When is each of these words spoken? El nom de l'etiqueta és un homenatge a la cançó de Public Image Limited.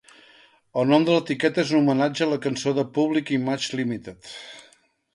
El 0.83 0.89
nom 0.91 1.05
de 1.07 1.17
l'etiqueta 1.17 1.61
és 1.65 1.75
un 1.75 1.79
homenatge 1.83 2.25
a 2.27 2.31
la 2.33 2.41
cançó 2.49 2.75
de 2.81 2.89
Public 2.99 3.33
Image 3.39 3.81
Limited. 3.83 4.37